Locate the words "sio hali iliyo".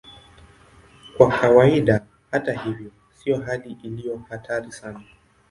3.13-4.17